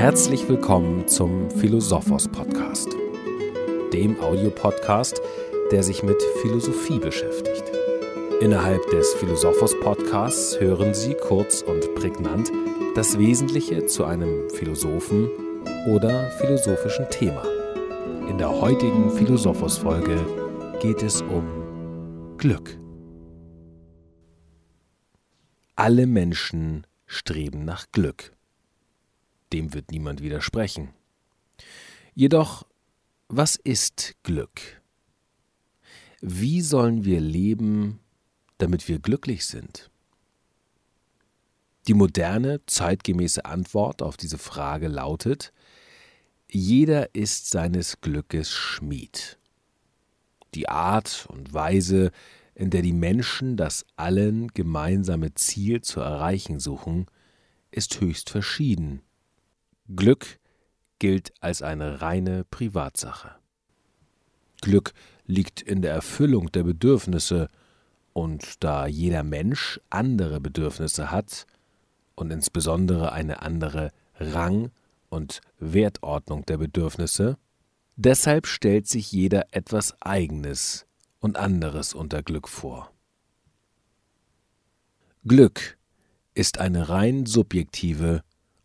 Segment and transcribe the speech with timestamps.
[0.00, 2.88] Herzlich willkommen zum Philosophos Podcast,
[3.92, 5.20] dem Audiopodcast,
[5.70, 7.64] der sich mit Philosophie beschäftigt.
[8.40, 12.50] Innerhalb des Philosophos Podcasts hören Sie kurz und prägnant
[12.94, 15.28] das Wesentliche zu einem Philosophen
[15.86, 17.44] oder philosophischen Thema.
[18.26, 20.16] In der heutigen Philosophos Folge
[20.80, 22.78] geht es um Glück.
[25.76, 28.32] Alle Menschen streben nach Glück.
[29.52, 30.90] Dem wird niemand widersprechen.
[32.14, 32.66] Jedoch,
[33.28, 34.60] was ist Glück?
[36.20, 38.00] Wie sollen wir leben,
[38.58, 39.90] damit wir glücklich sind?
[41.86, 45.52] Die moderne, zeitgemäße Antwort auf diese Frage lautet,
[46.50, 49.38] jeder ist seines Glückes Schmied.
[50.54, 52.10] Die Art und Weise,
[52.54, 57.06] in der die Menschen das allen gemeinsame Ziel zu erreichen suchen,
[57.70, 59.00] ist höchst verschieden.
[59.96, 60.38] Glück
[61.00, 63.34] gilt als eine reine Privatsache.
[64.60, 64.92] Glück
[65.24, 67.48] liegt in der Erfüllung der Bedürfnisse,
[68.12, 71.46] und da jeder Mensch andere Bedürfnisse hat
[72.16, 74.72] und insbesondere eine andere Rang-
[75.08, 77.38] und Wertordnung der Bedürfnisse,
[77.96, 80.86] deshalb stellt sich jeder etwas Eigenes
[81.20, 82.92] und anderes unter Glück vor.
[85.24, 85.78] Glück
[86.34, 88.22] ist eine rein subjektive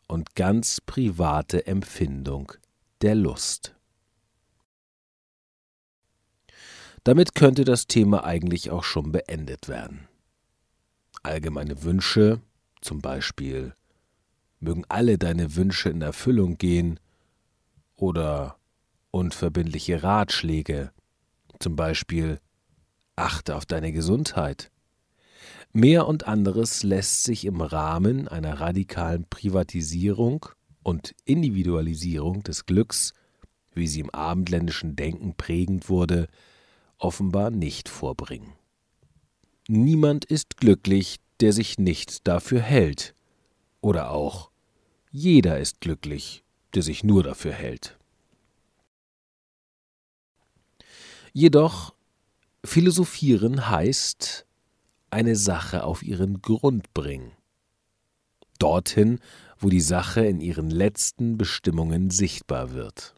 [0.08, 2.54] und ganz private Empfindung
[3.02, 3.76] der Lust.
[7.04, 10.08] Damit könnte das Thema eigentlich auch schon beendet werden.
[11.24, 12.42] Allgemeine Wünsche,
[12.82, 13.76] zum Beispiel
[14.60, 17.00] mögen alle deine Wünsche in Erfüllung gehen,
[17.96, 18.58] oder
[19.12, 20.92] unverbindliche Ratschläge,
[21.60, 22.40] zum Beispiel
[23.16, 24.72] achte auf deine Gesundheit,
[25.78, 30.46] Mehr und anderes lässt sich im Rahmen einer radikalen Privatisierung
[30.84, 33.14] und Individualisierung des Glücks,
[33.74, 36.30] wie sie im abendländischen Denken prägend wurde,
[36.98, 38.54] offenbar nicht vorbringen.
[39.68, 43.14] Niemand ist glücklich, der sich nicht dafür hält.
[43.82, 44.52] Oder auch
[45.12, 47.98] jeder ist glücklich, der sich nur dafür hält.
[51.34, 51.94] Jedoch
[52.64, 54.45] philosophieren heißt,
[55.16, 57.32] eine Sache auf ihren Grund bringen.
[58.60, 59.20] Dorthin,
[59.58, 63.16] wo die Sache in ihren letzten Bestimmungen sichtbar wird.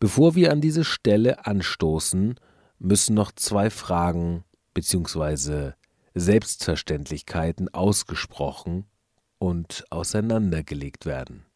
[0.00, 2.34] Bevor wir an diese Stelle anstoßen,
[2.80, 4.42] müssen noch zwei Fragen
[4.74, 5.74] bzw.
[6.14, 8.86] Selbstverständlichkeiten ausgesprochen
[9.38, 11.46] und auseinandergelegt werden.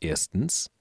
[0.00, 0.72] Erstens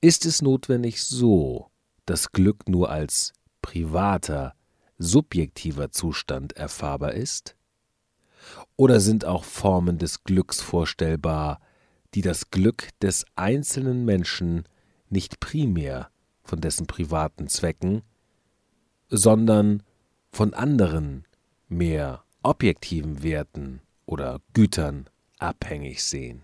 [0.00, 1.70] ist es notwendig so,
[2.06, 3.32] dass Glück nur als
[3.62, 4.56] privater,
[5.00, 7.56] subjektiver Zustand erfahrbar ist?
[8.76, 11.60] Oder sind auch Formen des Glücks vorstellbar,
[12.14, 14.64] die das Glück des einzelnen Menschen
[15.08, 16.10] nicht primär
[16.42, 18.02] von dessen privaten Zwecken,
[19.08, 19.82] sondern
[20.30, 21.26] von anderen,
[21.68, 26.42] mehr objektiven Werten oder Gütern abhängig sehen?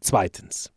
[0.00, 0.72] Zweitens.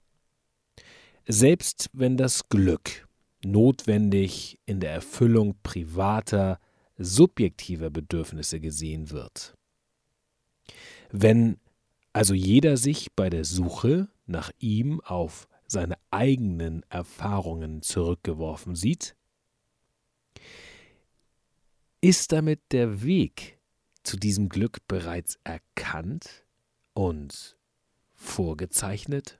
[1.27, 3.04] Selbst wenn das Glück
[3.45, 6.59] notwendig in der Erfüllung privater,
[6.97, 9.55] subjektiver Bedürfnisse gesehen wird.
[11.11, 11.57] Wenn
[12.13, 19.15] also jeder sich bei der Suche nach ihm auf seine eigenen Erfahrungen zurückgeworfen sieht,
[21.99, 23.59] ist damit der Weg
[24.03, 26.45] zu diesem Glück bereits erkannt
[26.93, 27.57] und
[28.13, 29.39] vorgezeichnet?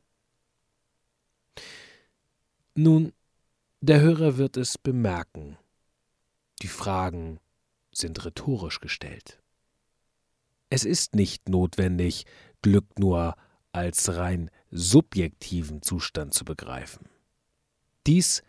[2.73, 3.13] Nun,
[3.85, 5.57] der Hörer wird es bemerken.
[6.61, 7.39] Die Fragen
[7.91, 9.39] sind rhetorisch gestellt.
[10.69, 12.25] Es ist nicht notwendig,
[12.63, 13.35] Glück nur
[13.71, 17.07] als rein subjektiven Zustand zu begreifen.
[18.07, 18.41] Dies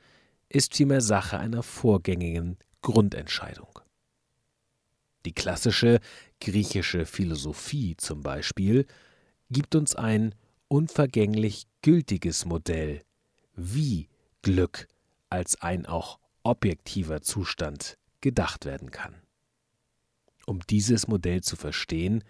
[0.48, 3.80] ist vielmehr Sache einer vorgängigen Grundentscheidung.
[5.26, 6.00] Die klassische
[6.40, 8.86] griechische Philosophie zum Beispiel
[9.50, 10.34] gibt uns ein
[10.68, 13.02] unvergänglich gültiges Modell,
[13.54, 14.08] wie
[14.42, 14.88] Glück
[15.30, 19.14] als ein auch objektiver Zustand gedacht werden kann.
[20.46, 22.22] Um dieses Modell zu verstehen,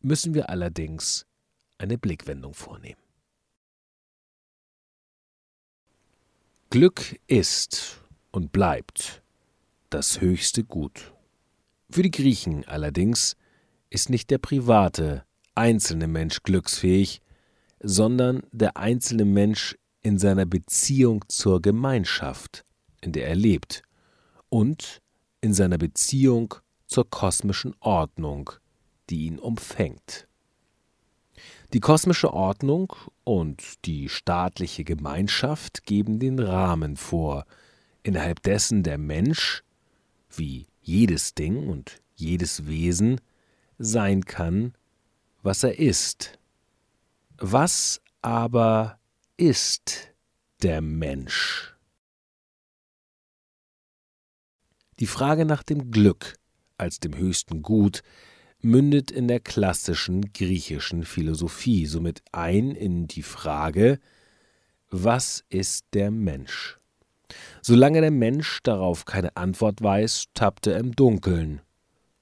[0.00, 1.26] müssen wir allerdings
[1.78, 3.00] eine Blickwendung vornehmen.
[6.70, 8.00] Glück ist
[8.30, 9.22] und bleibt
[9.90, 11.12] das höchste Gut.
[11.90, 13.36] Für die Griechen allerdings
[13.90, 17.20] ist nicht der private, einzelne Mensch glücksfähig,
[17.80, 22.64] sondern der einzelne Mensch in seiner Beziehung zur Gemeinschaft,
[23.00, 23.82] in der er lebt,
[24.48, 25.00] und
[25.40, 26.54] in seiner Beziehung
[26.86, 28.50] zur kosmischen Ordnung,
[29.08, 30.26] die ihn umfängt.
[31.72, 32.92] Die kosmische Ordnung
[33.24, 37.44] und die staatliche Gemeinschaft geben den Rahmen vor,
[38.02, 39.62] innerhalb dessen der Mensch,
[40.30, 43.20] wie jedes Ding und jedes Wesen,
[43.78, 44.74] sein kann,
[45.42, 46.38] was er ist.
[47.38, 48.99] Was aber
[49.40, 50.12] ist
[50.62, 51.74] der Mensch?
[54.98, 56.34] Die Frage nach dem Glück
[56.76, 58.02] als dem höchsten Gut
[58.60, 63.98] mündet in der klassischen griechischen Philosophie somit ein in die Frage,
[64.90, 66.78] was ist der Mensch?
[67.62, 71.62] Solange der Mensch darauf keine Antwort weiß, tappt er im Dunkeln.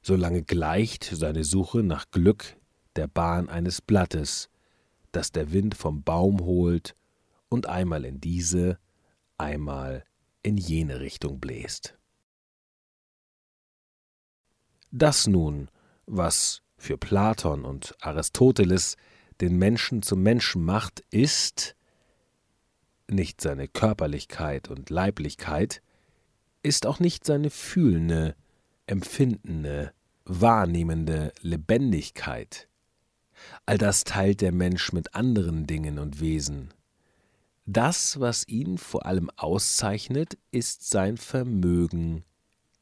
[0.03, 2.56] Solange gleicht seine Suche nach Glück
[2.94, 4.50] der Bahn eines Blattes,
[5.11, 6.94] das der Wind vom Baum holt
[7.48, 8.78] und einmal in diese,
[9.36, 10.04] einmal
[10.42, 11.98] in jene Richtung bläst.
[14.90, 15.70] Das nun
[16.08, 18.96] was für Platon und Aristoteles
[19.40, 21.76] den Menschen zum Menschen macht, ist
[23.08, 25.82] nicht seine Körperlichkeit und Leiblichkeit,
[26.62, 28.34] ist auch nicht seine fühlende,
[28.86, 29.92] empfindende,
[30.24, 32.68] wahrnehmende Lebendigkeit.
[33.66, 36.74] All das teilt der Mensch mit anderen Dingen und Wesen.
[37.70, 42.25] Das, was ihn vor allem auszeichnet, ist sein Vermögen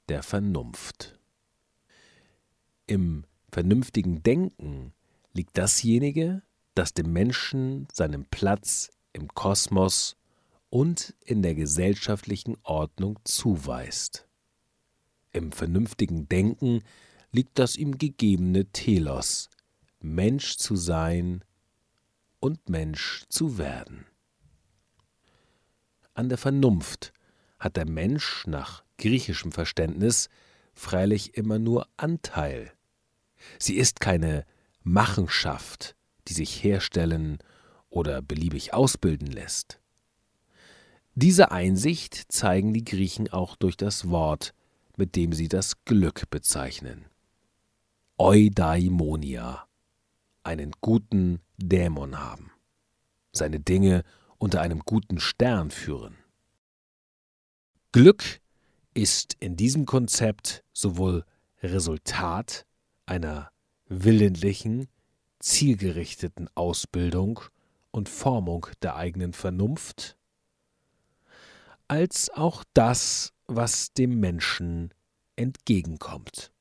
[0.08, 1.18] der Vernunft.
[2.86, 4.92] Im vernünftigen Denken
[5.32, 6.42] liegt dasjenige,
[6.76, 10.16] das dem Menschen seinen Platz im Kosmos
[10.70, 14.28] und in der gesellschaftlichen Ordnung zuweist.
[15.32, 16.84] Im vernünftigen Denken
[17.32, 19.50] liegt das ihm gegebene Telos,
[19.98, 21.42] Mensch zu sein
[22.38, 24.06] und Mensch zu werden.
[26.16, 27.12] An der Vernunft
[27.58, 30.30] hat der Mensch nach griechischem Verständnis
[30.72, 32.72] freilich immer nur Anteil.
[33.58, 34.46] Sie ist keine
[34.82, 35.94] Machenschaft,
[36.26, 37.36] die sich herstellen
[37.90, 39.78] oder beliebig ausbilden lässt.
[41.14, 44.54] Diese Einsicht zeigen die Griechen auch durch das Wort,
[44.96, 47.04] mit dem sie das Glück bezeichnen.
[48.16, 49.66] Eudaimonia,
[50.44, 52.52] einen guten Dämon haben,
[53.32, 54.02] seine Dinge
[54.38, 56.16] unter einem guten Stern führen.
[57.92, 58.40] Glück
[58.94, 61.24] ist in diesem Konzept sowohl
[61.62, 62.66] Resultat
[63.06, 63.50] einer
[63.88, 64.88] willentlichen,
[65.38, 67.40] zielgerichteten Ausbildung
[67.90, 70.16] und Formung der eigenen Vernunft,
[71.88, 74.92] als auch das, was dem Menschen
[75.36, 76.52] entgegenkommt,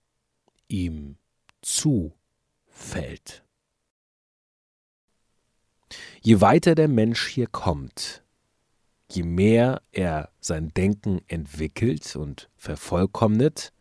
[0.68, 1.18] ihm
[1.62, 3.45] zufällt.
[6.22, 8.24] Je weiter der Mensch hier kommt,
[9.12, 13.72] je mehr er sein Denken entwickelt und vervollkommnet,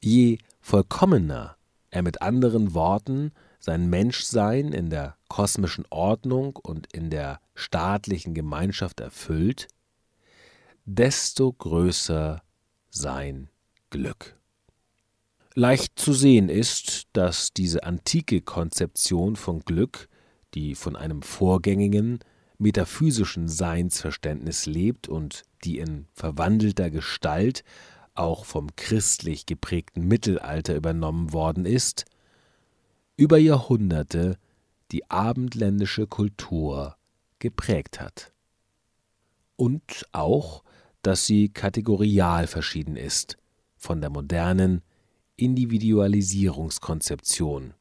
[0.00, 1.56] je vollkommener
[1.90, 9.00] er mit anderen Worten sein Menschsein in der kosmischen Ordnung und in der staatlichen Gemeinschaft
[9.00, 9.68] erfüllt,
[10.84, 12.42] desto größer
[12.90, 13.48] sein
[13.90, 14.36] Glück.
[15.54, 20.08] Leicht zu sehen ist, dass diese antike Konzeption von Glück,
[20.54, 22.18] die von einem vorgängigen,
[22.58, 27.64] metaphysischen Seinsverständnis lebt und die in verwandelter Gestalt
[28.14, 32.04] auch vom christlich geprägten Mittelalter übernommen worden ist,
[33.16, 34.36] über Jahrhunderte
[34.90, 36.96] die abendländische Kultur
[37.38, 38.32] geprägt hat.
[39.56, 40.62] Und auch,
[41.02, 43.38] dass sie kategorial verschieden ist
[43.76, 44.82] von der modernen
[45.36, 47.74] Individualisierungskonzeption,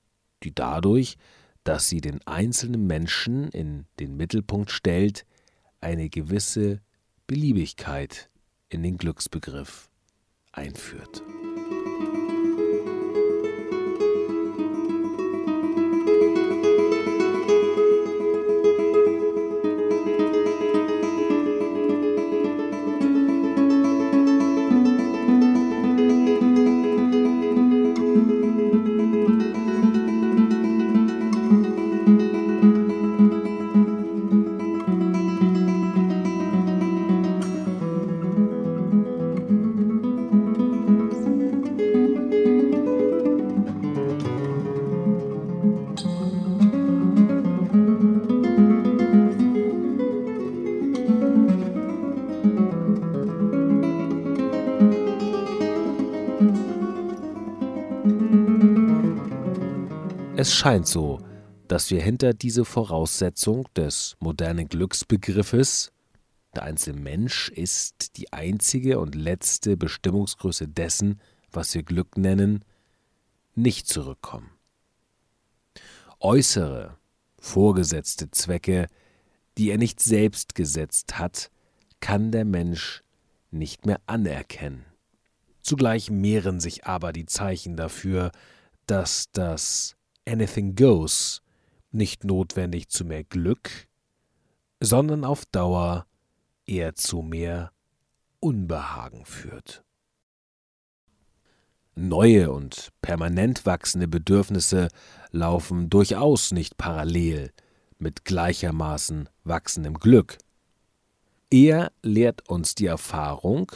[0.43, 1.17] die dadurch,
[1.63, 5.25] dass sie den einzelnen Menschen in den Mittelpunkt stellt,
[5.79, 6.81] eine gewisse
[7.27, 8.29] Beliebigkeit
[8.69, 9.89] in den Glücksbegriff
[10.51, 11.23] einführt.
[60.61, 61.19] Scheint so,
[61.67, 65.91] dass wir hinter diese Voraussetzung des modernen Glücksbegriffes
[66.53, 71.19] der einzelne Mensch ist die einzige und letzte Bestimmungsgröße dessen,
[71.51, 72.63] was wir Glück nennen,
[73.55, 74.51] nicht zurückkommen.
[76.19, 76.95] Äußere,
[77.39, 78.85] vorgesetzte Zwecke,
[79.57, 81.49] die er nicht selbst gesetzt hat,
[82.01, 83.01] kann der Mensch
[83.49, 84.85] nicht mehr anerkennen.
[85.63, 88.31] Zugleich mehren sich aber die Zeichen dafür,
[88.85, 89.95] dass das
[90.27, 91.41] Anything Goes
[91.91, 93.69] nicht notwendig zu mehr Glück,
[94.79, 96.05] sondern auf Dauer
[96.65, 97.71] eher zu mehr
[98.39, 99.83] Unbehagen führt.
[101.95, 104.87] Neue und permanent wachsende Bedürfnisse
[105.31, 107.51] laufen durchaus nicht parallel
[107.97, 110.37] mit gleichermaßen wachsendem Glück.
[111.51, 113.71] Eher lehrt uns die Erfahrung,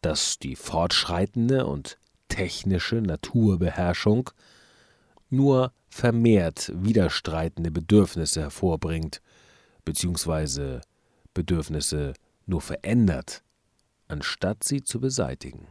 [0.00, 1.98] dass die fortschreitende und
[2.28, 4.30] technische Naturbeherrschung
[5.34, 9.20] nur vermehrt widerstreitende Bedürfnisse hervorbringt,
[9.84, 10.80] beziehungsweise
[11.34, 12.14] Bedürfnisse
[12.46, 13.42] nur verändert,
[14.08, 15.66] anstatt sie zu beseitigen.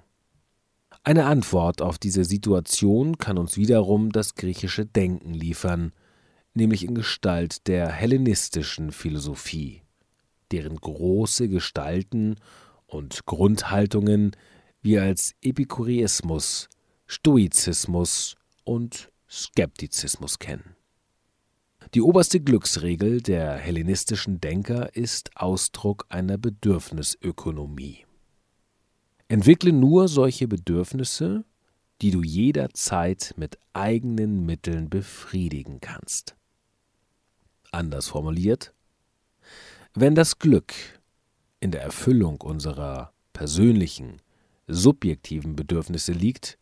[1.03, 5.91] Eine Antwort auf diese Situation kann uns wiederum das griechische Denken liefern,
[6.53, 9.82] nämlich in Gestalt der hellenistischen Philosophie,
[10.51, 12.36] deren große Gestalten
[12.86, 14.36] und Grundhaltungen
[14.82, 16.70] wir als Epikureismus,
[17.08, 20.75] Stoizismus und Skeptizismus kennen.
[21.96, 28.06] Die oberste Glücksregel der hellenistischen Denker ist Ausdruck einer Bedürfnisökonomie.
[29.30, 31.46] Entwickle nur solche Bedürfnisse,
[32.04, 36.36] die du jederzeit mit eigenen Mitteln befriedigen kannst.
[37.72, 38.72] Anders formuliert,
[39.96, 40.75] wenn das Glück
[41.60, 44.22] in der Erfüllung unserer persönlichen,
[44.68, 46.60] subjektiven Bedürfnisse liegt,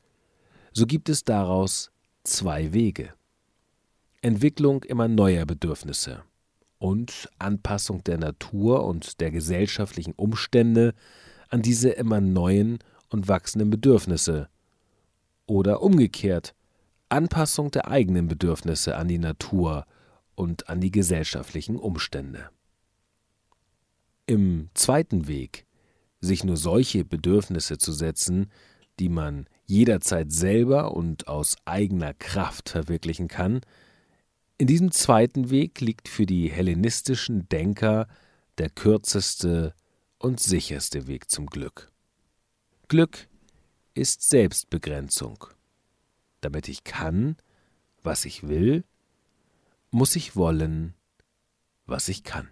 [0.71, 1.91] so gibt es daraus
[2.23, 3.13] zwei Wege.
[4.21, 6.23] Entwicklung immer neuer Bedürfnisse
[6.77, 10.93] und Anpassung der Natur und der gesellschaftlichen Umstände
[11.49, 14.49] an diese immer neuen und wachsenden Bedürfnisse.
[15.45, 16.55] Oder umgekehrt,
[17.09, 19.85] Anpassung der eigenen Bedürfnisse an die Natur
[20.35, 22.49] und an die gesellschaftlichen Umstände.
[24.27, 25.65] Im zweiten Weg,
[26.21, 28.51] sich nur solche Bedürfnisse zu setzen,
[28.99, 33.61] die man jederzeit selber und aus eigener Kraft verwirklichen kann,
[34.57, 38.07] in diesem zweiten Weg liegt für die hellenistischen Denker
[38.59, 39.73] der kürzeste
[40.19, 41.91] und sicherste Weg zum Glück.
[42.87, 43.27] Glück
[43.95, 45.45] ist Selbstbegrenzung.
[46.41, 47.37] Damit ich kann,
[48.03, 48.83] was ich will,
[49.89, 50.93] muss ich wollen,
[51.85, 52.49] was ich kann.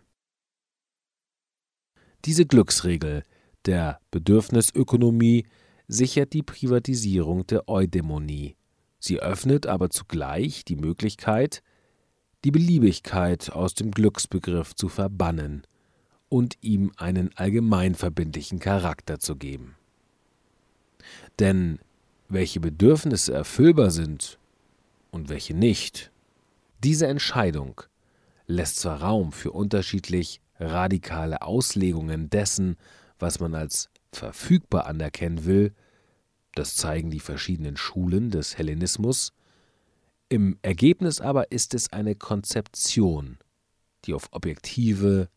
[2.26, 3.24] Diese Glücksregel
[3.66, 5.46] der Bedürfnisökonomie
[5.90, 8.56] sichert die Privatisierung der Eudämonie.
[9.00, 11.64] Sie öffnet aber zugleich die Möglichkeit,
[12.46, 15.64] die Beliebigkeit aus dem Glücksbegriff zu verbannen
[16.30, 19.76] und ihm einen allgemeinverbindlichen Charakter zu geben.
[21.40, 21.80] Denn
[22.30, 24.38] welche Bedürfnisse erfüllbar sind
[25.10, 26.12] und welche nicht,
[26.84, 27.82] diese Entscheidung
[28.46, 32.78] lässt zwar Raum für unterschiedlich radikale Auslegungen dessen,
[33.18, 35.74] was man als verfügbar anerkennen will,
[36.56, 39.34] das zeigen die verschiedenen Schulen des Hellenismus,
[40.30, 43.40] im Ergebnis aber ist es eine Konzeption,
[44.06, 45.28] die auf objektive,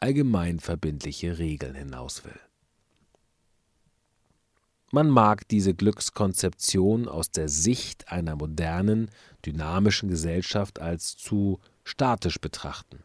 [0.00, 2.40] allgemein verbindliche Regeln hinaus will.
[4.90, 9.10] Man mag diese Glückskonzeption aus der Sicht einer modernen,
[9.44, 13.02] dynamischen Gesellschaft als zu statisch betrachten.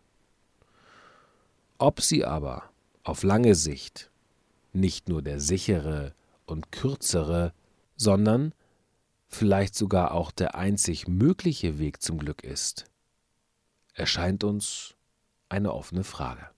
[1.79, 2.69] Ob sie aber
[3.03, 4.09] auf lange Sicht
[4.73, 6.13] nicht nur der sichere
[6.45, 7.53] und kürzere,
[7.95, 8.53] sondern
[9.27, 12.85] vielleicht sogar auch der einzig mögliche Weg zum Glück ist,
[13.93, 14.95] erscheint uns
[15.49, 16.49] eine offene Frage.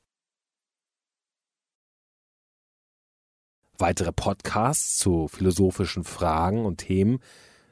[3.78, 7.20] Weitere Podcasts zu philosophischen Fragen und Themen